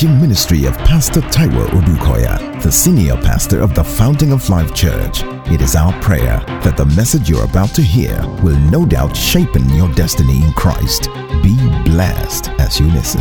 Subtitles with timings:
[0.00, 5.20] teaching ministry of Pastor Taiwo Odukoya, the senior pastor of the Fountain of Life Church.
[5.52, 9.54] It is our prayer that the message you're about to hear will no doubt shape
[9.74, 11.10] your destiny in Christ.
[11.42, 11.54] Be
[11.84, 13.20] blessed as you listen.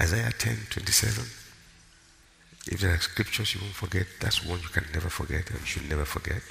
[0.00, 1.24] Isaiah 10 27.
[2.70, 5.66] If there are scriptures you won't forget, that's one you can never forget and you
[5.66, 6.42] should never forget.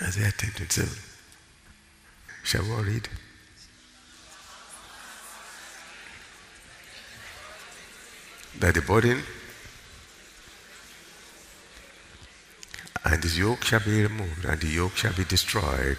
[0.00, 0.88] Isaiah 10 27.
[2.44, 3.08] Shall we all read?
[8.58, 9.22] That the burden
[13.04, 15.98] and his yoke shall be removed, and the yoke shall be destroyed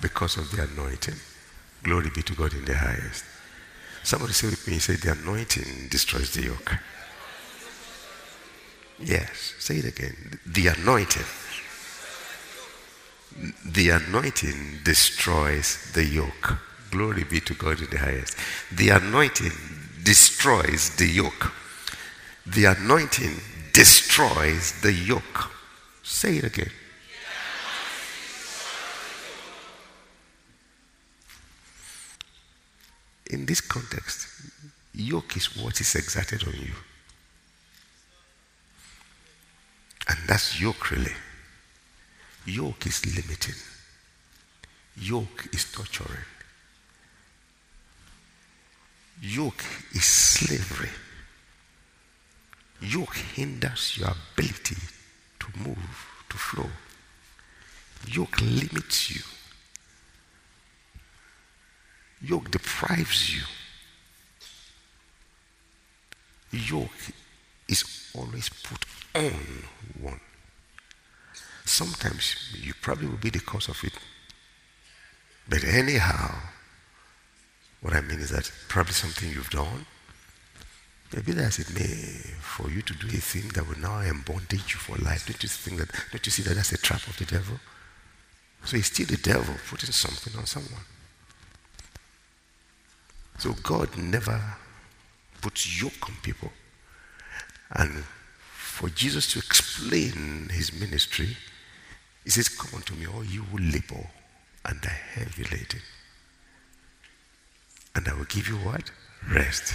[0.00, 1.14] because of the anointing.
[1.82, 3.24] Glory be to God in the highest.
[4.04, 6.76] Somebody say with me, say the anointing destroys the yoke.
[9.00, 10.38] Yes, say it again.
[10.46, 11.24] The anointing.
[13.64, 16.58] The anointing destroys the yoke.
[16.90, 18.36] Glory be to God in the highest.
[18.70, 19.52] The anointing
[20.02, 21.50] destroys the yoke.
[22.46, 23.40] The anointing
[23.72, 25.50] destroys the yoke.
[26.02, 26.70] Say it again.
[33.30, 34.28] In this context,
[34.94, 36.74] yoke is what is exerted on you.
[40.08, 41.12] And that's yoke, really.
[42.46, 43.54] Yoke is limiting,
[44.98, 46.26] yoke is torturing,
[49.22, 49.64] yoke
[49.94, 50.90] is slavery.
[52.80, 54.76] Yoke hinders your ability
[55.40, 56.70] to move, to flow.
[58.06, 59.22] Yoke limits you.
[62.24, 63.42] Yoke deprives you.
[66.52, 67.12] Yoke
[67.68, 69.64] is always put on
[70.00, 70.20] one.
[71.64, 73.94] Sometimes you probably will be the cause of it.
[75.48, 76.34] But anyhow,
[77.80, 79.86] what I mean is that probably something you've done,
[81.12, 84.80] maybe as it may, for you to do a thing that will now embondage you
[84.80, 85.26] for life.
[85.26, 85.90] Don't you think that?
[86.12, 87.58] Don't you see that that's a trap of the devil?
[88.64, 90.84] So it's still the devil putting something on someone.
[93.38, 94.40] So God never
[95.40, 96.50] puts yoke on people.
[97.70, 98.04] And
[98.52, 101.36] for Jesus to explain his ministry,
[102.24, 104.08] he says, Come unto me, all you who labor
[104.64, 105.80] and are heavy laden.
[107.94, 108.90] And I will give you what?
[109.30, 109.74] Rest.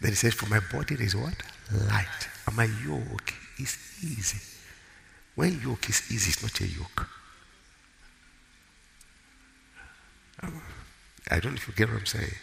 [0.00, 1.34] Then he says, For my body is what?
[1.72, 2.28] Light.
[2.46, 4.38] And my yoke is easy.
[5.34, 7.08] When yoke is easy, it's not a yoke.
[11.30, 12.34] I don't know if you get what I'm saying.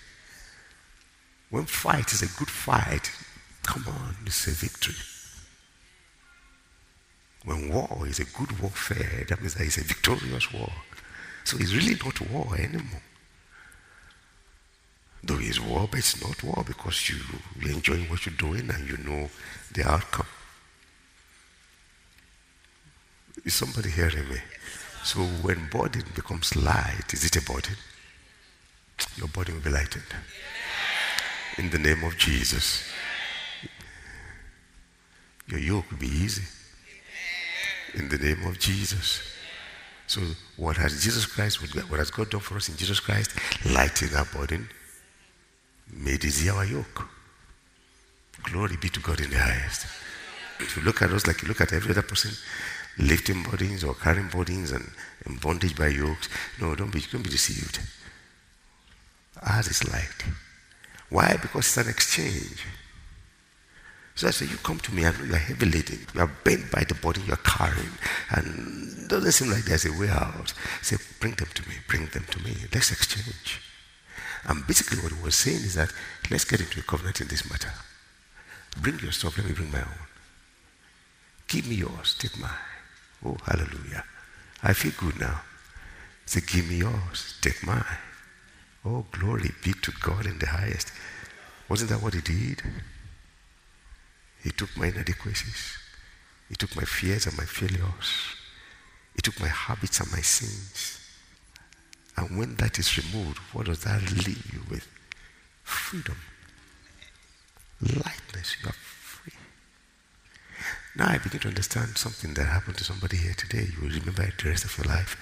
[1.50, 3.12] When fight is a good fight,
[3.64, 4.96] come on, it's a victory.
[7.44, 10.72] When war is a good warfare, that means that it's a victorious war.
[11.46, 13.02] So it's really not war anymore.
[15.24, 17.18] Though it's war, but it's not war because you,
[17.60, 19.30] you're enjoying what you're doing and you know
[19.74, 20.28] the outcome.
[23.44, 24.38] Is somebody hearing me?
[25.04, 27.76] So when burden becomes light, is it a burden?
[29.18, 30.04] Your body will be lightened
[31.60, 32.90] in the name of Jesus.
[35.48, 36.44] Your yoke will be easy
[37.96, 39.22] in the name of Jesus.
[40.08, 40.22] So,
[40.56, 43.32] what has Jesus Christ, what has God done for us in Jesus Christ?
[43.66, 44.70] Lighting our burden,
[45.92, 47.08] made easy our yoke.
[48.44, 49.86] Glory be to God in the highest.
[50.60, 52.32] If you look at us like you look at every other person
[52.98, 54.90] lifting burdens or carrying burdens and,
[55.26, 56.30] and bondage by yokes,
[56.62, 57.80] no, don't be, don't be deceived.
[59.42, 60.26] Ours is light.
[61.10, 61.38] Why?
[61.42, 62.66] Because it's an exchange.
[64.16, 66.00] So I say, you come to me, I know you are heavy laden.
[66.14, 67.94] You are bent by the body you're carrying.
[68.32, 70.54] And it doesn't seem like there's a way out.
[70.82, 72.56] Say, bring them to me, bring them to me.
[72.74, 73.62] Let's exchange.
[74.46, 75.94] And basically what he was saying is that
[76.30, 77.72] let's get into a covenant in this matter.
[78.82, 80.08] Bring your stuff, let me bring my own.
[81.48, 82.52] Give me yours, take mine.
[83.26, 84.04] Oh, hallelujah.
[84.62, 85.42] I feel good now.
[86.26, 87.84] Say, give me yours, take mine.
[88.86, 90.92] Oh, glory be to God in the highest.
[91.68, 92.62] Wasn't that what he did?
[94.44, 95.78] He took my inadequacies.
[96.48, 98.36] He took my fears and my failures.
[99.16, 101.00] He took my habits and my sins.
[102.18, 104.88] And when that is removed, what does that leave you with?
[105.64, 106.18] Freedom.
[107.82, 108.56] Lightness.
[108.62, 109.34] You are free.
[110.96, 113.68] Now I begin to understand something that happened to somebody here today.
[113.74, 115.16] You will remember it the rest of your life.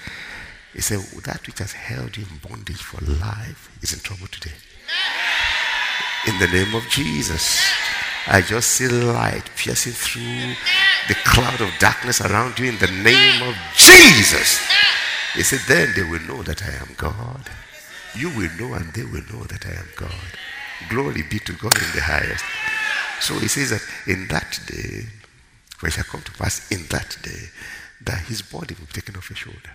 [0.74, 4.56] He said, That which has held you in bondage for life is in trouble today.
[6.28, 7.62] In the name of Jesus.
[8.30, 10.54] I just see light piercing through
[11.08, 14.60] the cloud of darkness around you in the name of Jesus.
[15.34, 17.50] He said, Then they will know that I am God.
[18.14, 20.12] You will know and they will know that I am God.
[20.90, 22.44] Glory be to God in the highest.
[23.22, 25.06] So he says that in that day,
[25.84, 27.50] it shall come to pass in that day,
[28.02, 29.72] that his body will be taken off your shoulder.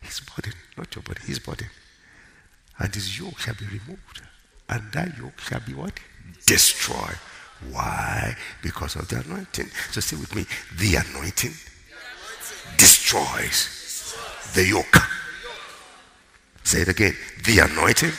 [0.00, 1.66] His body, not your body, his body.
[2.78, 4.22] And his yoke shall be removed.
[4.68, 5.92] And that yoke shall be what?
[6.46, 7.18] Destroyed.
[7.70, 8.36] Why?
[8.62, 9.66] Because of the anointing.
[9.90, 10.46] So say with me,
[10.78, 11.52] the anointing
[12.76, 14.14] destroys
[14.54, 14.96] the yoke.
[16.64, 17.16] Say it again.
[17.44, 18.12] The anointing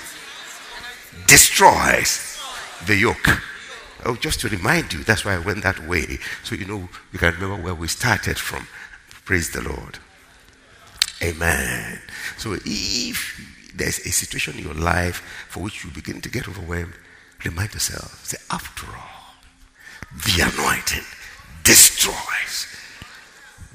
[1.25, 2.39] destroys
[2.85, 3.29] the yoke.
[4.05, 6.19] Oh, just to remind you, that's why I went that way.
[6.43, 8.67] So you know, you can remember where we started from.
[9.25, 9.99] Praise the Lord.
[11.23, 11.99] Amen.
[12.37, 15.17] So if there's a situation in your life
[15.49, 16.93] for which you begin to get overwhelmed,
[17.45, 19.35] remind yourself, say, after all,
[20.11, 21.05] the anointing
[21.63, 22.67] destroys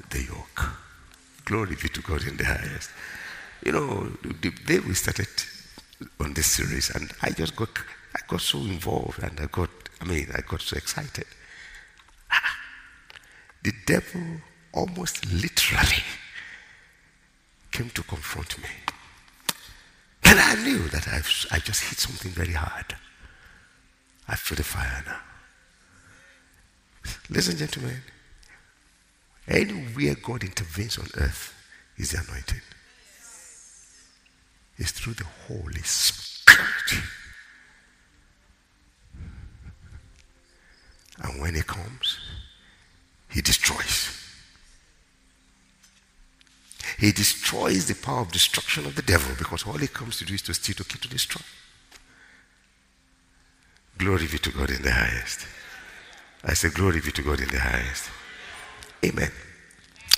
[0.09, 0.69] the yoke.
[1.45, 2.89] Glory be to God in the highest.
[3.63, 5.27] You know, the day we started
[6.19, 7.69] on this series, and I just got,
[8.15, 9.69] I got so involved, and I got,
[10.01, 11.25] I mean, I got so excited.
[12.31, 12.57] Ah,
[13.63, 14.41] the devil
[14.73, 16.03] almost literally
[17.71, 18.69] came to confront me.
[20.23, 22.95] And I knew that I've, I just hit something very hard.
[24.27, 25.19] I feel the fire now.
[27.29, 28.01] Listen, gentlemen,
[29.47, 31.53] anywhere God intervenes on earth
[31.97, 32.61] is the anointing.
[34.77, 37.03] It's through the Holy Spirit.
[41.23, 42.19] And when He comes,
[43.29, 44.26] He destroys.
[46.97, 50.33] He destroys the power of destruction of the devil because all he comes to do
[50.33, 51.43] is to steal, to kill, to destroy.
[53.97, 55.47] Glory be to God in the highest.
[56.43, 58.09] I say, Glory be to God in the highest.
[59.03, 59.31] Amen.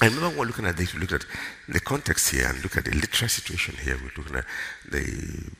[0.02, 1.26] I remember when looking at this, we looked at
[1.68, 3.98] the context here and look at the literal situation here.
[4.02, 4.46] We're looking at
[4.90, 5.52] the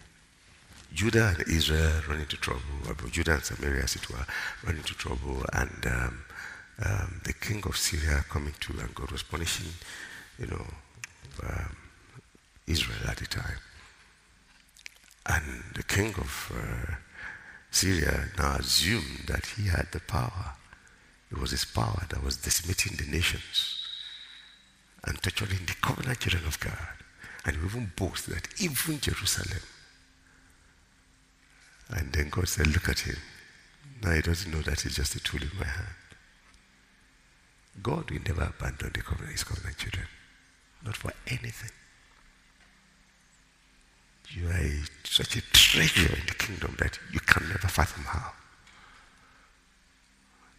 [0.94, 2.62] Judah and Israel running into trouble,
[3.12, 4.26] Judah and Samaria, as it were,
[4.64, 6.24] running into trouble, and um,
[6.86, 9.68] um, the king of Syria coming to, and God was punishing,
[10.40, 10.66] you know,
[11.44, 11.76] um,
[12.68, 13.60] Israel at the time.
[15.26, 16.96] And the king of uh,
[17.72, 20.56] Syria now assumed that he had the power.
[21.32, 23.86] It was his power that was decimating the nations
[25.04, 26.78] and torturing the covenant children of God.
[27.46, 29.62] And we even boast that even Jerusalem.
[31.90, 33.18] And then God said, Look at him.
[34.04, 35.88] Now he doesn't know that he's just a tool in my hand.
[37.82, 40.08] God will never abandon the covenant, his covenant children.
[40.84, 41.72] Not for anything.
[44.32, 48.34] You are such a treasure in the kingdom that you can never fathom how.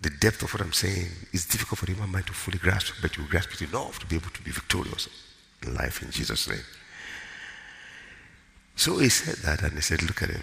[0.00, 2.94] The depth of what I'm saying is difficult for the human mind to fully grasp,
[3.02, 5.08] but you grasp it enough to be able to be victorious
[5.62, 6.64] in life in Jesus' name.
[8.76, 10.42] So he said that and he said, Look at him.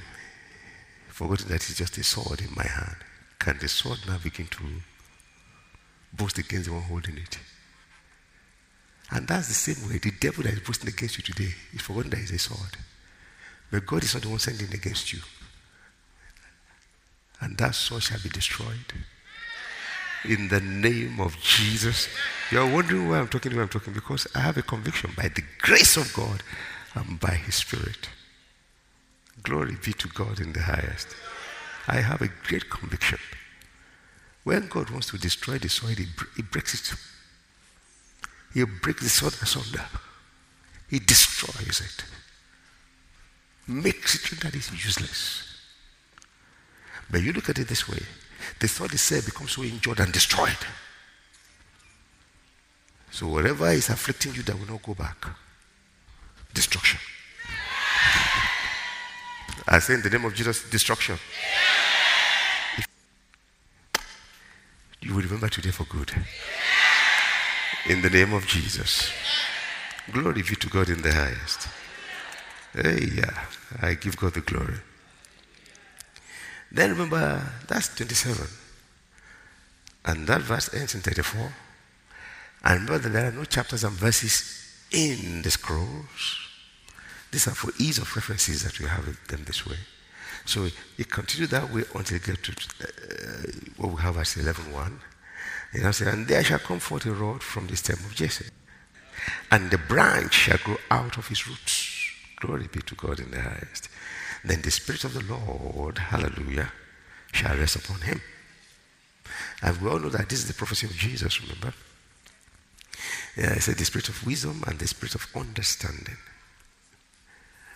[1.07, 2.97] Forgetting that he's just a sword in my hand.
[3.39, 4.63] Can the sword now begin to
[6.13, 7.39] boast against the one holding it?
[9.11, 12.09] And that's the same way the devil that is boasting against you today is forgotten
[12.11, 12.77] that he's a sword.
[13.71, 15.19] But God is not the one sending against you.
[17.39, 18.93] And that sword shall be destroyed
[20.25, 22.09] in the name of Jesus.
[22.51, 25.43] You're wondering why I'm talking why I'm talking because I have a conviction by the
[25.59, 26.43] grace of God
[26.95, 28.09] and by His Spirit.
[29.43, 31.15] Glory be to God in the highest.
[31.87, 33.19] I have a great conviction.
[34.43, 35.95] When God wants to destroy the soil,
[36.35, 36.97] he breaks it.
[38.53, 39.85] He breaks the sword asunder.
[40.89, 42.05] He destroys it.
[43.67, 45.43] Makes it that is useless.
[47.09, 47.99] But you look at it this way
[48.59, 50.57] the thought itself becomes so injured and destroyed.
[53.11, 55.25] So whatever is afflicting you, that will not go back.
[56.53, 56.99] Destruction.
[59.67, 61.17] I say in the name of Jesus, destruction.
[65.01, 66.11] you will remember today for good.
[67.87, 69.13] In the name of Jesus.
[70.11, 71.69] Glory be to God in the highest.
[72.73, 73.45] Hey, yeah.
[73.81, 74.75] I give God the glory.
[76.69, 78.45] Then remember, that's 27.
[80.03, 81.53] And that verse ends in 34.
[82.65, 86.39] And remember that there are no chapters and verses in the scrolls.
[87.31, 89.77] These are for ease of references that we have them this way.
[90.43, 90.67] So
[90.97, 94.91] you continue that way until you get to uh, what we have as 11.1.
[95.73, 98.45] Say, and there shall come forth a rod from the stem of Jesse,
[99.51, 102.11] and the branch shall grow out of his roots.
[102.39, 103.89] Glory be to God in the highest
[104.47, 106.71] then the Spirit of the Lord, hallelujah,
[107.31, 108.21] shall rest upon him.
[109.61, 111.73] And we all know that this is the prophecy of Jesus, remember?
[113.35, 116.17] Yeah, it said the spirit of wisdom and the spirit of understanding,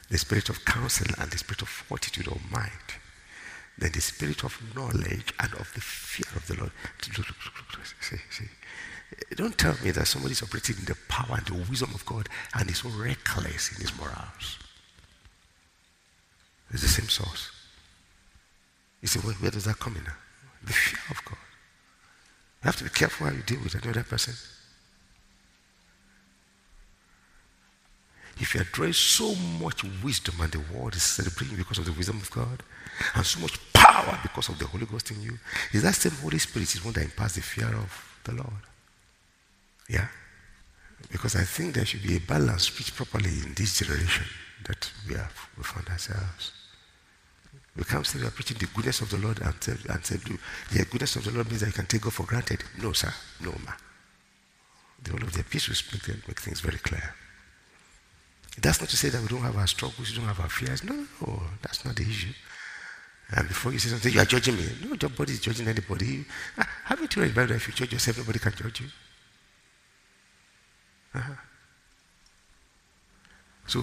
[0.10, 2.72] the spirit of counsel and the spirit of fortitude of mind,
[3.82, 6.72] then the spirit of knowledge and of the fear of the Lord.
[8.00, 8.46] See, see.
[9.36, 12.30] Don't tell me that somebody is operating in the power and the wisdom of God
[12.54, 14.60] and is so reckless in his morals.
[16.72, 17.52] It's the same source.
[19.02, 20.04] You say, well, where does that come in?
[20.64, 21.38] The fear of God.
[22.62, 24.36] You have to be careful how you deal with another person.
[28.40, 31.92] If you are drawing so much wisdom and the world is celebrating because of the
[31.94, 32.64] wisdom of God,
[33.16, 33.60] and so much
[34.04, 35.38] power because of the Holy Ghost in you,
[35.74, 38.64] is that same Holy Spirit is one that imparts the fear of the Lord.
[39.90, 40.08] Yeah?
[41.12, 44.26] Because I think there should be a balance preached properly in this generation
[44.68, 46.54] that we have we found ourselves.
[47.76, 50.86] We can't say we are preaching the goodness of the Lord and say, and the
[50.86, 52.64] goodness of the Lord means that you can take God for granted.
[52.82, 53.14] No, sir.
[53.40, 53.72] No, ma.
[55.04, 57.16] The whole of the peace will speak and make things very clear.
[58.62, 60.84] That's not to say that we don't have our struggles, we don't have our fears.
[60.84, 62.34] No, no, that's not the issue.
[63.34, 64.66] And before you say something, you are judging me.
[64.84, 66.26] No, nobody is judging anybody.
[66.58, 68.88] Ah, haven't you read Bible if you judge yourself, nobody can judge you?
[71.16, 71.34] Uh-huh.
[73.68, 73.80] So,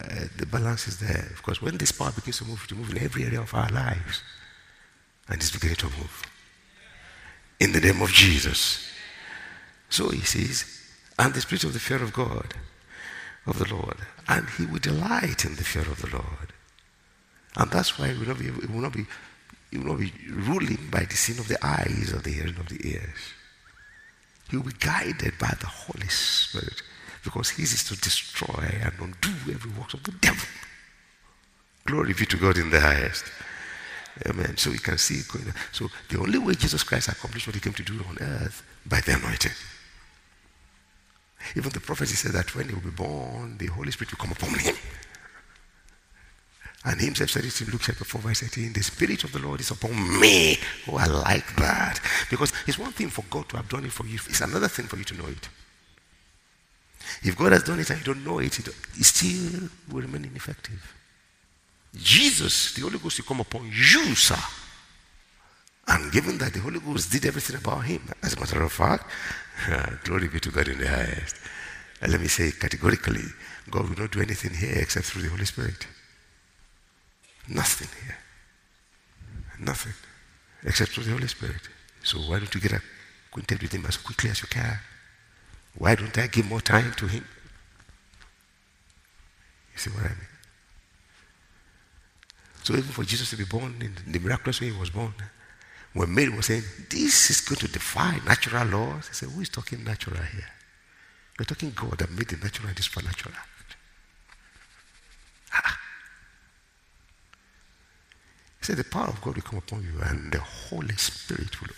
[0.00, 1.28] uh, the balance is there.
[1.32, 3.68] Of course, when this power begins to move, to move in every area of our
[3.70, 4.22] lives,
[5.28, 6.22] and it's beginning to move.
[7.60, 8.90] In the name of Jesus.
[9.88, 10.64] So he says,
[11.18, 12.54] and the spirit of the fear of God,
[13.46, 13.96] of the Lord.
[14.28, 16.52] And he will delight in the fear of the Lord.
[17.56, 19.06] And that's why he will not be, it will not be,
[19.70, 22.68] he will not be ruling by the sin of the eyes or the hearing of
[22.68, 23.34] the ears.
[24.50, 26.82] He will be guided by the Holy Spirit
[27.24, 30.46] because his is to destroy and undo every work of the devil.
[31.84, 33.24] Glory be to God in the highest.
[34.26, 34.56] Amen.
[34.56, 35.54] So we can see it going on.
[35.72, 39.00] So the only way Jesus Christ accomplished what he came to do on earth by
[39.00, 39.52] the anointing.
[41.54, 44.32] Even the prophecy said that when he will be born, the Holy Spirit will come
[44.32, 44.74] upon him.
[46.86, 48.72] And himself said it in Luke chapter 4, verse 18.
[48.72, 50.56] The Spirit of the Lord is upon me.
[50.88, 51.98] Oh, I like that.
[52.30, 54.86] Because it's one thing for God to have done it for you, it's another thing
[54.86, 55.48] for you to know it.
[57.24, 60.94] If God has done it and you don't know it, it still will remain ineffective.
[61.92, 64.38] Jesus, the Holy Ghost will come upon you, sir.
[65.88, 69.10] And given that the Holy Ghost did everything about him, as a matter of fact,
[70.04, 71.36] glory be to God in the highest.
[72.00, 73.24] And let me say categorically,
[73.72, 75.86] God will not do anything here except through the Holy Spirit.
[77.48, 78.16] Nothing here.
[79.60, 79.92] Nothing.
[80.64, 81.62] Except through the Holy Spirit.
[82.02, 82.80] So why don't you get
[83.28, 84.78] acquainted with him as quickly as you can?
[85.78, 87.24] Why don't I give more time to him?
[89.72, 90.32] You see what I mean?
[92.62, 95.14] So even for Jesus to be born in the miraculous way he was born,
[95.92, 99.48] when Mary was saying, This is going to defy natural laws, he said, Who is
[99.48, 100.48] talking natural here?
[101.38, 103.34] We're talking God that made the natural and the supernatural.
[105.52, 105.78] Ah.
[108.66, 111.68] Said, The power of God will come upon you, and the Holy Spirit will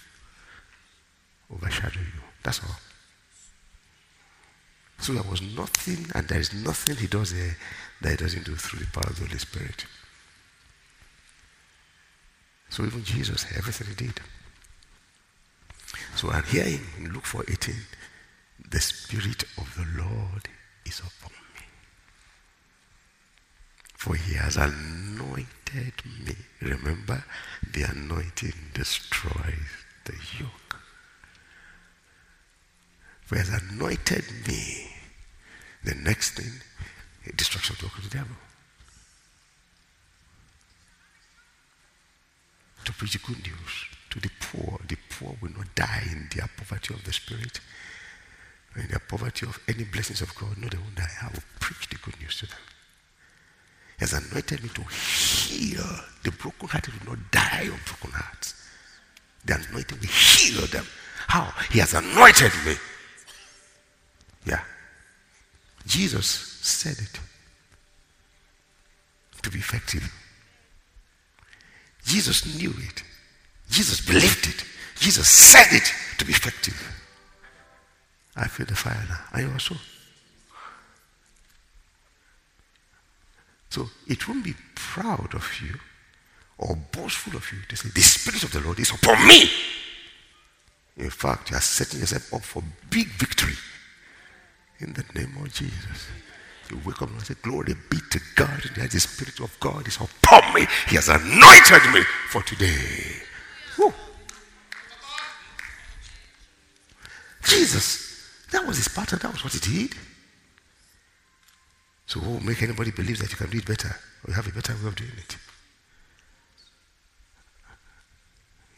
[1.55, 2.23] overshadow you.
[2.43, 2.77] That's all.
[4.99, 7.59] So there was nothing, and there is nothing he does there
[8.01, 9.85] that he doesn't do through the power of the Holy Spirit.
[12.71, 14.21] So even Jesus, everything he did.
[16.17, 17.75] So I'm hearing in Luke 4 18,
[18.71, 20.49] the Spirit of the Lord
[20.87, 21.67] is upon me.
[23.95, 26.35] For he has anointed me.
[26.61, 27.25] Remember,
[27.73, 29.69] the anointing destroys
[30.05, 30.81] the yoke.
[33.31, 34.91] He has anointed me.
[35.85, 36.53] The next thing,
[37.37, 38.37] destruction of the work of the devil.
[42.89, 44.81] to preach the good news to the poor.
[44.89, 47.61] The poor will not die in their poverty of the spirit,
[48.77, 50.57] in their poverty of any blessings of God.
[50.57, 51.11] No, they won't die.
[51.21, 52.57] I will preach the good news to them.
[53.99, 55.85] Has anointed me to heal.
[56.23, 58.55] The brokenhearted will not die of broken hearts.
[59.45, 60.87] The anointing will heal them.
[61.27, 61.53] How?
[61.71, 62.75] He has anointed me.
[64.47, 64.63] Yeah.
[65.87, 67.21] Jesus said it
[69.43, 70.13] to be effective.
[72.05, 73.03] Jesus knew it.
[73.71, 74.65] Jesus believed it.
[74.99, 76.95] Jesus said it to be effective.
[78.37, 79.21] I feel the fire now.
[79.33, 79.77] Are you also.
[83.71, 85.75] So it won't be proud of you
[86.59, 89.51] or boastful of you to say, The Spirit of the Lord is upon me.
[90.97, 93.55] In fact, you are setting yourself up for big victory
[94.81, 96.09] in the name of Jesus.
[96.71, 98.63] You wake up and say, Glory be to God.
[98.77, 100.67] And the Spirit of God is upon me.
[100.89, 103.23] He has anointed me for today.
[103.79, 103.93] Woo.
[107.45, 109.97] Jesus, that was his pattern, that was what he did.
[112.09, 113.89] So what will make anybody believe that you can do it better
[114.25, 115.37] or you have a better way of doing it?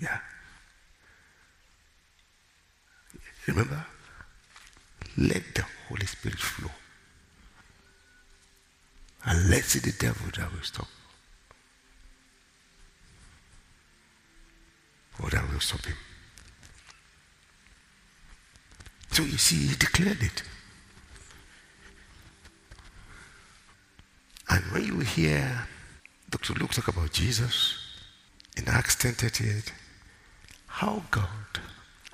[0.00, 0.18] Yeah.
[3.46, 3.87] Remember?
[5.16, 6.70] Let the Holy Spirit flow.
[9.25, 10.88] And let's see the devil that will stop.
[15.22, 15.96] Or that will stop him.
[19.12, 20.42] So you see, he declared it.
[24.50, 25.66] And when you hear
[26.30, 26.54] Dr.
[26.54, 27.76] Luke talk about Jesus
[28.56, 29.72] in Acts 10:38,
[30.66, 31.60] how God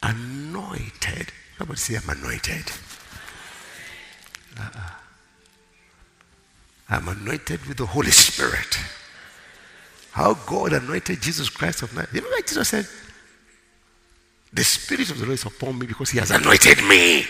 [0.02, 1.32] anointed.
[1.60, 2.72] Nobody say I'm anointed.
[4.58, 4.90] Uh-uh.
[6.88, 8.78] I'm anointed with the Holy Spirit.
[10.12, 12.14] How God anointed Jesus Christ of Nazareth.
[12.14, 12.88] You know Jesus said?
[14.52, 17.26] The Spirit of the Lord is upon me because He has anointed me.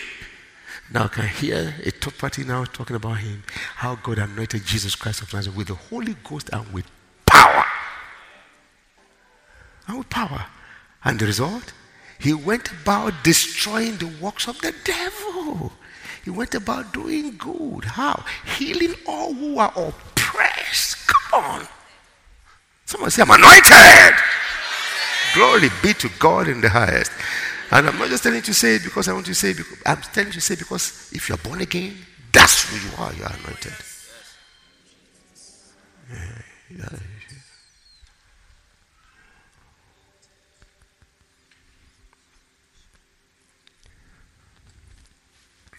[0.91, 3.43] Now I can hear a third party now talking about him,
[3.75, 6.85] how God anointed Jesus Christ of Nazareth with the Holy Ghost and with
[7.25, 7.65] power.
[9.87, 10.45] And with power.
[11.03, 11.73] And the result?
[12.19, 15.73] He went about destroying the works of the devil.
[16.23, 17.83] He went about doing good.
[17.83, 18.23] How?
[18.57, 21.07] Healing all who are oppressed.
[21.07, 21.67] Come on.
[22.85, 24.15] Someone say, I'm anointed.
[25.33, 27.11] Glory be to God in the highest.
[27.69, 29.49] And I'm not just telling you to say it because I want you to say
[29.51, 29.57] it.
[29.57, 31.95] Because, I'm telling you to say it because if you're born again,
[32.31, 33.13] that's who you are.
[33.13, 33.73] You're anointed.
[36.09, 36.41] Yeah,
[36.77, 36.99] yeah.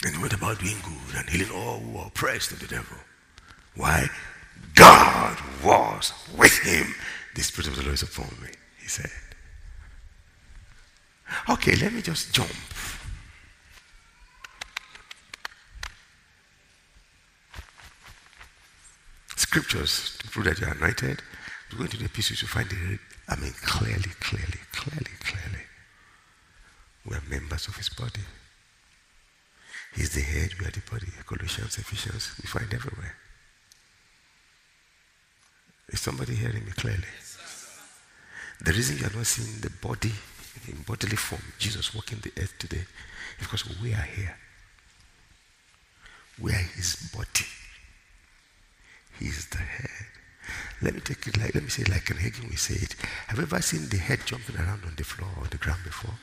[0.04, 2.96] And he went about doing good and healing all who were oppressed of the devil.
[3.74, 4.08] Why?
[4.74, 6.94] God was with him.
[7.34, 9.10] The Spirit of the Lord is upon me, he said.
[11.48, 12.50] Okay, let me just jump.
[19.36, 21.22] Scriptures to prove that you are anointed.
[21.70, 25.64] You go into the epistles, you find it, I mean, clearly, clearly, clearly, clearly.
[27.04, 28.22] We are members of his body.
[29.94, 31.08] He's the head, we are the body.
[31.26, 33.16] Colossians, Ephesians, we find everywhere.
[35.88, 37.12] Is somebody hearing me clearly?
[38.60, 40.12] The reason you are not seeing the body
[40.66, 42.84] in bodily form, Jesus walking the earth today,
[43.38, 44.36] because we are here.
[46.40, 47.46] We are his body.
[49.18, 49.90] He is the head.
[50.80, 52.94] Let me take it like, let me say like Ken Hagin we say it.
[53.26, 56.14] Have you ever seen the head jumping around on the floor or the ground before?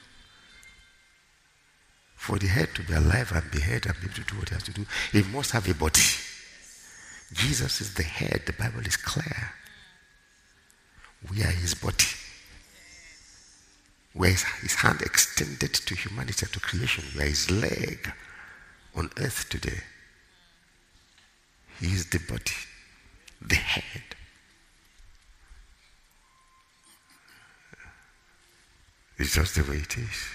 [2.15, 4.51] For the head to be alive and be head and be able to do what
[4.51, 6.01] it has to do, it must have a body.
[7.33, 8.43] Jesus is the head.
[8.45, 9.53] The Bible is clear.
[11.29, 12.05] We are his body.
[14.15, 17.03] We are his, hand extended to humanity to creation.
[17.15, 18.11] where his leg
[18.95, 19.81] on earth today.
[21.81, 22.55] He is the body,
[23.41, 24.03] the head.
[29.17, 30.29] It's just the way it is.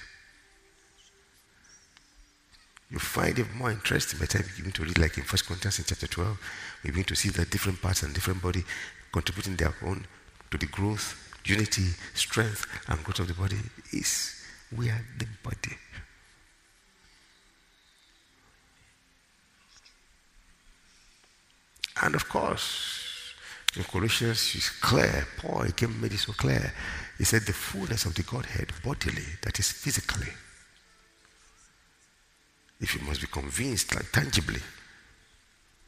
[2.90, 5.38] You find it more interesting by the time you begin to read, like in 1
[5.46, 6.38] Corinthians in chapter 12,
[6.84, 8.64] we begin to see that different parts and different body
[9.12, 10.06] contributing their own
[10.50, 13.58] to the growth, unity, strength, and growth of the body.
[13.92, 14.44] Is
[14.76, 15.76] we are the body.
[22.02, 23.34] And of course,
[23.76, 25.26] in Colossians, it's clear.
[25.38, 26.72] Paul again made it so clear.
[27.18, 30.32] He said, the fullness of the Godhead bodily, that is physically.
[32.80, 34.60] If you must be convinced, like tangibly,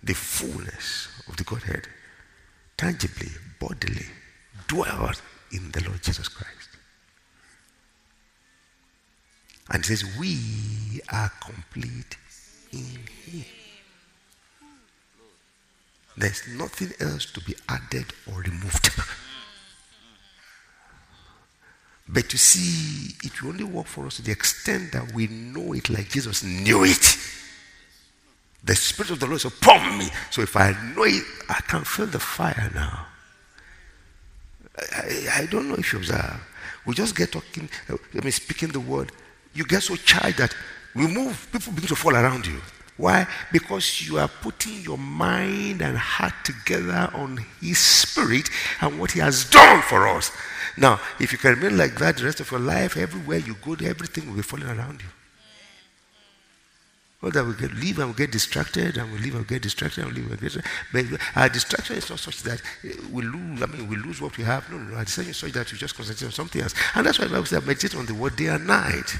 [0.03, 1.88] the fullness of the Godhead,
[2.77, 4.07] tangibly, bodily,
[4.69, 5.12] dwell
[5.53, 6.69] in the Lord Jesus Christ.
[9.71, 12.17] And he says, We are complete
[12.73, 13.45] in Him.
[16.17, 18.91] There's nothing else to be added or removed.
[22.09, 25.73] but to see, it will only work for us to the extent that we know
[25.73, 27.17] it like Jesus knew it.
[28.65, 30.09] The Spirit of the Lord is upon me.
[30.31, 33.07] So if I know it, I can feel the fire now.
[34.76, 36.20] I, I don't know if you observe.
[36.20, 36.37] Uh,
[36.87, 39.12] we just get talking, uh, I mean, speaking the word.
[39.54, 40.54] You get so charged that
[40.94, 42.61] we move, people begin to fall around you.
[42.96, 43.26] Why?
[43.50, 48.48] Because you are putting your mind and heart together on His Spirit
[48.80, 50.30] and what He has done for us.
[50.76, 53.72] Now, if you can remain like that the rest of your life, everywhere you go,
[53.72, 55.08] everything will be falling around you.
[57.22, 60.02] Well, that we leave and we get distracted, and we leave and we get distracted,
[60.02, 60.72] and we leave and we get distracted.
[60.92, 62.61] But our distraction is not such that
[63.12, 63.62] we lose.
[63.62, 64.68] I mean, we lose what we have.
[64.68, 64.96] No, no, no.
[64.96, 67.30] Our distraction is such that we just concentrate on something else, and that's why the
[67.30, 69.16] Bible says meditate on the word day and night.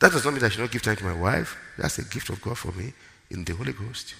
[0.00, 1.56] That does not mean I should not give time to my wife.
[1.78, 2.92] That's a gift of God for me
[3.30, 4.14] in the Holy Ghost.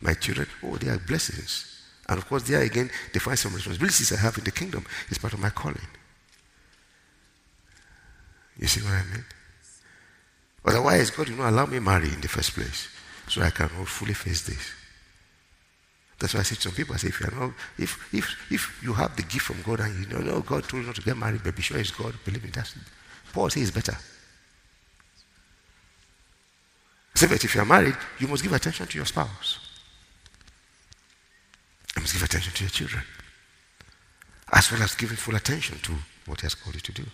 [0.00, 1.80] My children, oh, they are blessings.
[2.08, 4.84] And of course, there again, they find some responsibilities I have in the kingdom.
[5.08, 5.78] It's part of my calling.
[8.58, 9.24] You see what I mean?
[10.64, 12.88] Otherwise, God will not allow me marry in the first place.
[13.28, 14.72] So I can fully face this.
[16.18, 18.82] That's why I say to some people, I say, if you not, if, if, if
[18.82, 21.02] you have the gift from God and you know, no, God told you not to
[21.02, 22.72] get married, but be sure it's God, believe in that.
[23.32, 23.96] Paul says it's better.
[27.14, 29.58] Say, but if you are married, you must give attention to your spouse.
[31.96, 33.02] You must give attention to your children.
[34.52, 35.92] As well as giving full attention to
[36.26, 37.04] what he has called you to do.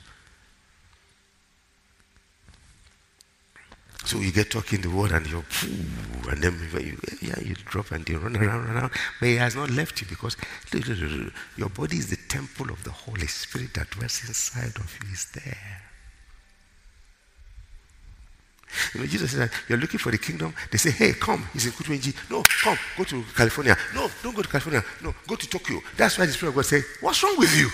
[4.11, 5.45] So you get talking the word and you're,
[6.31, 8.91] and then you, yeah, you drop and you run around, run around.
[9.21, 10.37] But he has not left you because
[11.57, 15.31] your body is the temple of the Holy Spirit that dwells inside of you, is
[15.31, 15.83] there.
[18.95, 20.55] You know, Jesus said, You're looking for the kingdom.
[20.73, 21.47] They say, Hey, come.
[21.53, 22.13] He's in Kutwenji.
[22.29, 22.79] No, come.
[22.99, 23.77] Go to California.
[23.95, 24.83] No, don't go to California.
[25.05, 25.81] No, go to Tokyo.
[25.97, 27.69] That's why the Spirit of God says, What's wrong with you?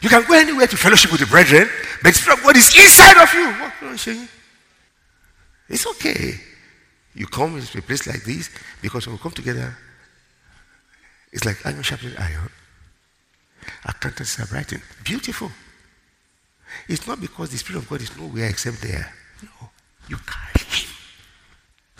[0.00, 1.68] You can go anywhere to fellowship with the brethren,
[2.04, 3.50] but the Spirit of God is inside of you.
[3.90, 4.28] What?
[5.68, 6.40] It's okay.
[7.14, 8.50] You come to a place like this
[8.80, 9.76] because when we come together,
[11.32, 12.50] it's like iron sharpening iron.
[13.84, 14.80] Accountants are writing.
[15.04, 15.50] Beautiful.
[16.88, 19.12] It's not because the Spirit of God is nowhere except there.
[19.42, 19.70] No.
[20.08, 20.88] You carry him.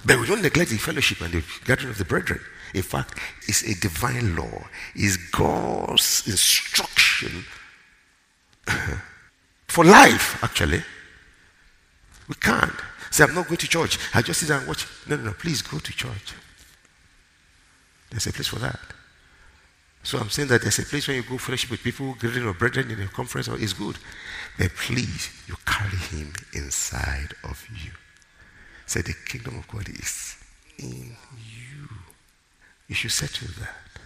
[0.05, 2.41] But we don't neglect the fellowship and the gathering of the brethren.
[2.75, 4.65] In fact, it's a divine law.
[4.95, 7.45] It's God's instruction
[9.67, 10.83] for life, actually.
[12.29, 12.75] We can't.
[13.11, 13.99] Say, I'm not going to church.
[14.15, 14.87] I just sit and watch.
[15.09, 15.33] No, no, no.
[15.33, 16.35] Please go to church.
[18.11, 18.81] There's a place for that.
[20.03, 22.59] So I'm saying that there's a place where you go fellowship with people, gathering of
[22.59, 23.97] brethren in a conference, or it's good.
[24.57, 27.91] But please, you carry him inside of you.
[28.87, 30.37] Say, the kingdom of God is
[30.79, 31.89] in you.
[32.89, 34.01] You should settle that.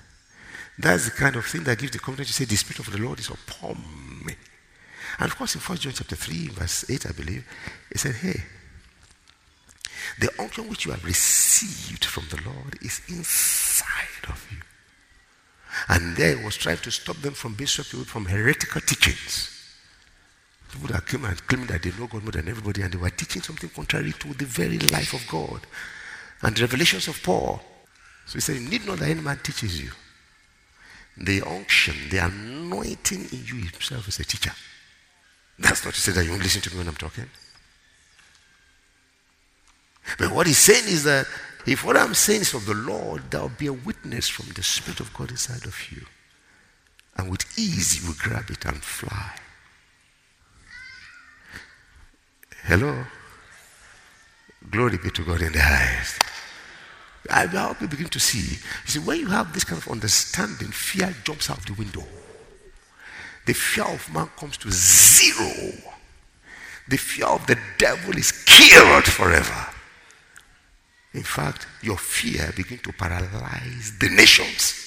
[0.79, 2.99] That's the kind of thing that gives the confidence to say, the Spirit of the
[2.99, 3.77] Lord is upon
[4.25, 4.35] me.
[5.19, 7.47] And of course, in 1 John chapter 3, verse 8, I believe,
[7.91, 8.43] it said, hey,
[10.19, 14.59] the unction which you have received from the Lord is inside of you.
[15.89, 19.49] And there was trying to stop them from being swept from heretical teachings.
[20.71, 23.11] People that came and claimed that they know God more than everybody, and they were
[23.11, 25.61] teaching something contrary to the very life of God
[26.43, 27.61] and revelations of Paul.
[28.27, 29.91] So he said, You need not that any man teaches you.
[31.17, 34.53] The unction, the anointing in you himself is a teacher.
[35.59, 37.29] That's not to say that you won't listen to me when I'm talking.
[40.19, 41.27] But what he's saying is that
[41.67, 44.63] if what I'm saying is of the Lord, there will be a witness from the
[44.63, 46.07] Spirit of God inside of you.
[47.17, 49.37] And with ease you will grab it and fly.
[52.65, 53.05] Hello?
[54.71, 56.21] Glory be to God in the highest.
[57.31, 58.57] I hope you begin to see.
[58.85, 62.05] You see, when you have this kind of understanding, fear jumps out of the window.
[63.47, 65.73] The fear of man comes to zero.
[66.89, 69.69] The fear of the devil is killed forever.
[71.15, 74.79] In fact, your fear begin to paralyze the nations.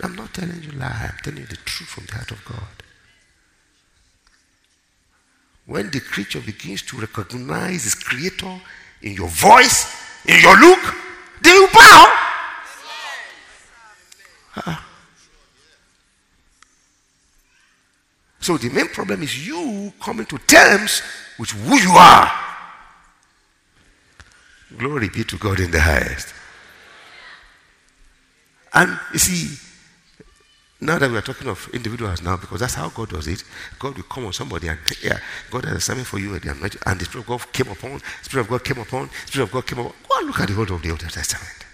[0.00, 1.10] I'm not telling you lie.
[1.12, 2.82] I'm telling you the truth from the heart of God.
[5.66, 8.60] When the creature begins to recognize its creator
[9.02, 9.94] in your voice,
[10.26, 10.80] in your look,
[11.40, 12.12] they will bow.
[14.56, 14.76] Uh-uh.
[18.40, 21.00] So the main problem is you coming to terms
[21.38, 22.41] with who you are.
[24.78, 26.34] Glory be to God in the highest.
[28.74, 29.58] And you see,
[30.80, 33.44] now that we are talking of individuals now, because that's how God does it,
[33.78, 35.18] God will come on somebody and yeah,
[35.50, 38.64] God has something for you, and the Spirit of God came upon, Spirit of God
[38.64, 39.92] came upon, Spirit of God came upon.
[40.08, 41.66] Go and look at the whole of the Old Testament.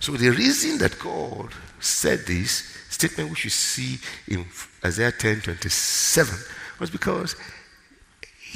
[0.00, 1.50] So the reason that God
[1.80, 3.98] said this statement, which you see
[4.28, 4.46] in
[4.84, 6.38] Isaiah 10 27,
[6.78, 7.36] was because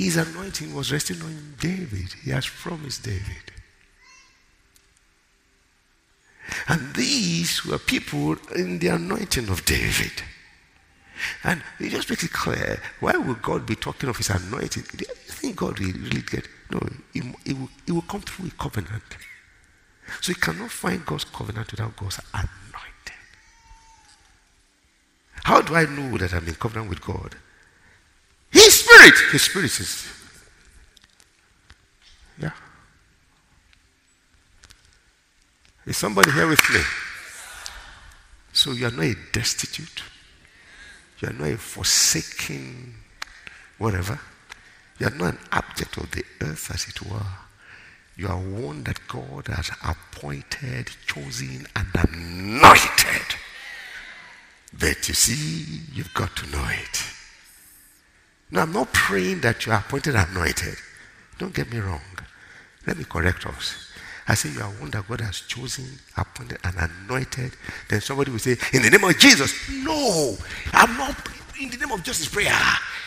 [0.04, 2.14] his anointing was resting on David.
[2.24, 3.52] He has promised David.
[6.68, 10.22] And these were people in the anointing of David.
[11.44, 14.84] And it just makes it clear why would God be talking of his anointing?
[14.96, 16.48] Do you think God will really get?
[16.70, 16.78] No,
[17.12, 19.02] it, it, will, it will come through a covenant.
[20.22, 22.50] So you cannot find God's covenant without God's anointing.
[25.44, 27.36] How do I know that I'm in covenant with God?
[29.00, 29.32] His spirit.
[29.32, 30.12] His spirit is.
[32.38, 32.50] Yeah.
[35.86, 36.80] Is somebody here with me?
[38.52, 40.02] So you are not a destitute.
[41.20, 42.94] You are not a forsaken
[43.80, 44.20] whatever.
[44.98, 47.26] You are not an object of the earth, as it were.
[48.16, 53.36] You are one that God has appointed, chosen, and anointed.
[54.78, 57.02] But you see, you've got to know it.
[58.50, 60.76] Now, I'm not praying that you are appointed and anointed.
[61.38, 62.00] Don't get me wrong.
[62.86, 63.90] Let me correct us.
[64.26, 65.86] I say you are one that God has chosen,
[66.16, 67.52] appointed, and anointed.
[67.88, 69.52] Then somebody will say, In the name of Jesus.
[69.70, 70.36] No,
[70.72, 71.16] I'm not
[71.60, 72.56] in the name of justice prayer.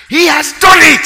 [0.10, 1.06] He has done it.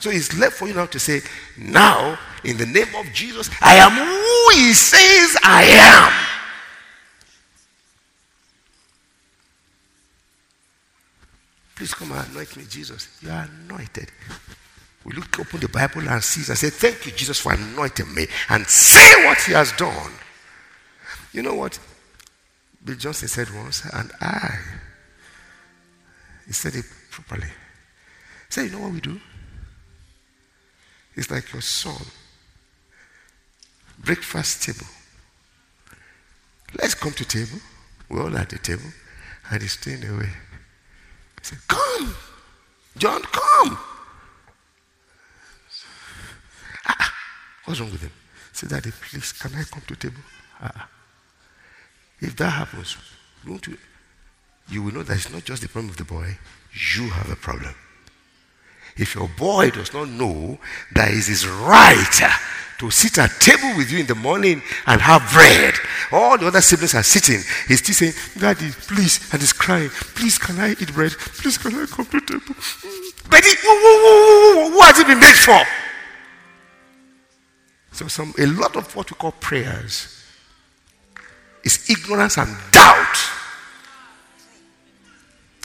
[0.00, 1.20] So it's left for you now to say,
[1.56, 6.28] Now, in the name of Jesus, I am who He says I am.
[11.74, 13.08] Please come and anoint me, Jesus.
[13.22, 14.10] You are anointed.
[15.04, 18.26] We look open the Bible and see and say, Thank you, Jesus, for anointing me
[18.48, 20.12] and say what he has done.
[21.32, 21.78] You know what?
[22.84, 24.58] Bill Johnson said once, and I,
[26.46, 27.46] he said it properly.
[27.46, 29.20] He said, You know what we do?
[31.16, 32.06] It's like your son.
[33.98, 34.86] Breakfast table.
[36.80, 37.58] Let's come to table.
[38.08, 38.90] We're all at the table.
[39.50, 40.28] And he's staying away.
[41.48, 42.14] Said, Come.
[42.98, 43.78] John, come.
[46.84, 47.14] Ah, ah.
[47.64, 48.10] What's wrong with him?
[48.52, 50.20] Say, Daddy, please, can I come to table?
[50.60, 50.84] Uh-uh.
[52.20, 52.98] If that happens,
[53.46, 53.78] don't you?
[54.68, 56.36] You will know that it's not just the problem of the boy,
[56.94, 57.74] you have a problem.
[58.98, 60.58] If your boy does not know
[60.92, 62.20] that it is right
[62.78, 65.74] to sit at table with you in the morning and have bread,
[66.12, 67.42] all the other siblings are sitting.
[67.66, 71.12] He's still saying, Daddy, please, and he's crying, please, can I eat bread?
[71.12, 72.54] Please, can I come to table?
[73.28, 75.60] But who has it been made for?
[77.92, 80.24] So some a lot of what we call prayers
[81.64, 83.16] is ignorance and doubt.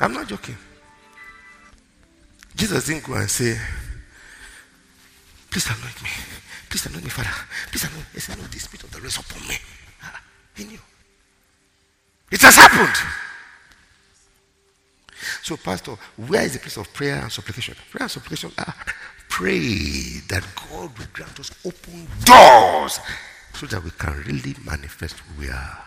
[0.02, 0.58] I'm not joking.
[2.56, 3.58] Jesus didn't go and say,
[5.54, 6.10] Please anoint me.
[6.68, 7.30] Please anoint me, Father.
[7.70, 8.14] Please anoint me.
[8.16, 9.56] He said, No, the spirit of the rest upon me.
[10.02, 10.20] Ah,
[10.56, 10.80] he knew.
[12.32, 12.98] It has happened.
[15.44, 17.76] So, Pastor, where is the place of prayer and supplication?
[17.92, 18.74] Prayer and supplication are
[19.30, 23.00] pray that God will grant us open doors
[23.54, 25.86] so that we can really manifest who we are.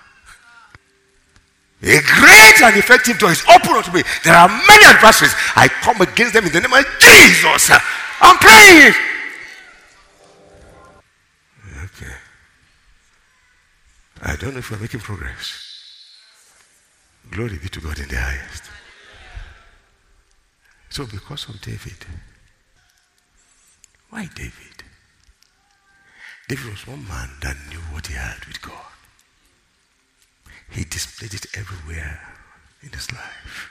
[1.83, 4.05] A great and effective door is open unto me.
[4.22, 5.35] There are many adversaries.
[5.57, 7.72] I come against them in the name of Jesus.
[8.20, 9.15] I'm praying.
[14.22, 15.62] I don't know if we're making progress.
[17.31, 18.64] Glory be to God in the highest.
[20.88, 22.07] So, because of David,
[24.11, 24.85] why David?
[26.48, 28.72] David was one man that knew what he had with God.
[30.70, 32.20] He displayed it everywhere
[32.83, 33.70] in his life.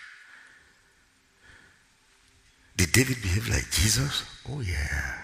[2.77, 4.23] Did David behave like Jesus?
[4.49, 5.15] Oh, yeah.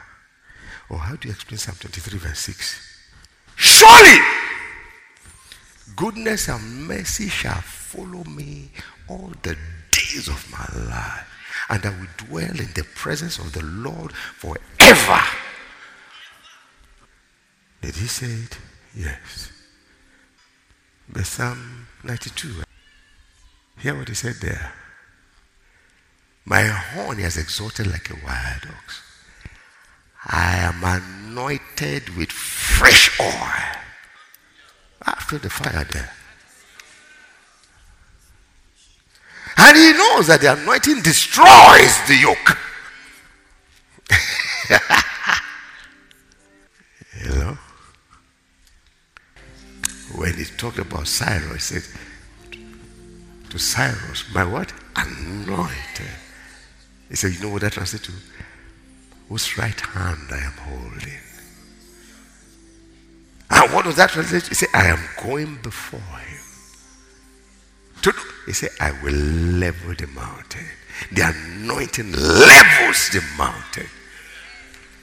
[0.89, 2.87] Or how do you explain Psalm 23, verse 6?
[3.57, 4.19] Surely
[5.95, 8.69] goodness and mercy shall follow me
[9.07, 9.57] all the
[9.91, 11.27] days of my life
[11.69, 15.21] and I will dwell in the presence of the Lord forever.
[17.81, 18.57] Did he say it?
[18.95, 19.51] Yes.
[21.09, 22.63] The Psalm 92.
[23.79, 24.73] Hear what he said there.
[26.45, 29.01] My horn is exalted like a wild ox.
[30.25, 33.80] I am anointed with fresh oil.
[35.39, 36.11] The fire there.
[39.57, 42.57] And he knows that the anointing destroys the yoke.
[47.23, 47.57] you know?
[50.15, 51.97] When he talked about Cyrus, he said,
[53.49, 54.73] to Cyrus, my what?
[54.97, 56.11] Anointed.
[57.07, 58.11] He said, you know what that translates to?
[59.29, 61.30] Whose right hand I am holding.
[63.61, 64.47] And what does that translate?
[64.47, 66.39] He said, I am going before him.
[68.01, 70.65] To do, he said, I will level the mountain.
[71.11, 73.87] The anointing levels the mountain.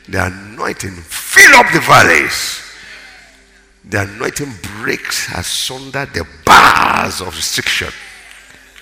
[0.09, 2.62] The anointing fill up the valleys.
[3.85, 7.92] The anointing breaks asunder the bars of restriction.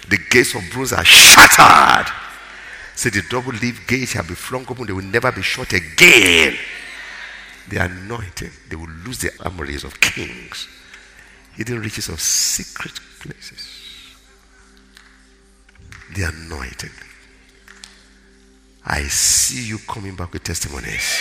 [0.09, 2.11] The gates of bronze are shattered.
[2.95, 6.57] Say the double leaf gates shall be flung open, they will never be shut again.
[7.69, 10.69] The anointing, they will lose the armories of kings,
[11.55, 13.77] hidden riches of secret places
[16.17, 16.91] the anointing.
[18.85, 21.21] I see you coming back with testimonies.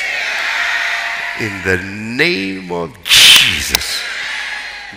[1.40, 4.02] In the name of Jesus.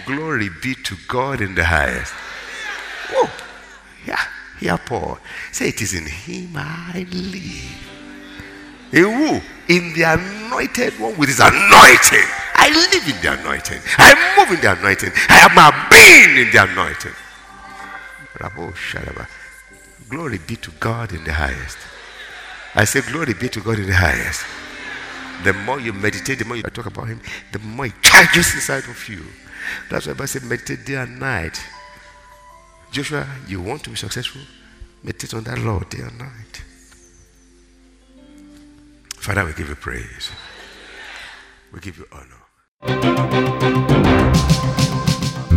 [0.07, 2.13] Glory be to God in the highest.
[3.11, 3.29] Whoa.
[4.07, 4.21] Yeah.
[4.61, 5.19] Hear Paul.
[5.51, 7.88] Say, It is in him I live.
[8.93, 9.41] In who?
[9.69, 12.29] In the anointed one with his anointing.
[12.55, 13.81] I live in the anointing.
[13.99, 15.11] I move in the anointing.
[15.29, 17.13] I am a being in the anointing.
[20.09, 21.79] Glory be to God in the highest.
[22.75, 24.45] I say, Glory be to God in the highest.
[25.45, 27.21] The more you meditate, the more you talk about Him,
[27.53, 29.23] the more He charges inside of you.
[29.91, 31.61] That's why I say, meditate day and night.
[32.91, 34.41] Joshua, you want to be successful?
[35.03, 36.63] Meditate on that Lord day and night.
[39.29, 40.31] Father, we give you praise.
[41.71, 42.41] We give you honor.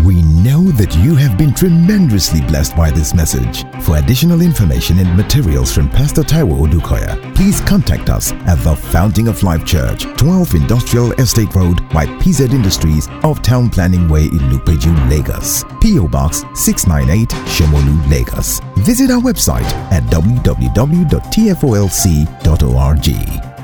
[0.05, 3.63] We know that you have been tremendously blessed by this message.
[3.83, 9.29] For additional information and materials from Pastor Taiwo Odukoya, please contact us at the Fountain
[9.29, 14.49] of Life Church, 12 Industrial Estate Road by PZ Industries of Town Planning Way in
[14.51, 15.63] Lupeju, Lagos.
[15.79, 18.59] PO Box 698 Shomolu, Lagos.
[18.79, 20.71] Visit our website at www.tfolc.org.